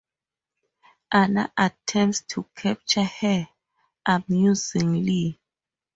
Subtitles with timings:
[1.11, 3.47] Anna attempts to capture her,
[4.03, 5.39] amusing Lee.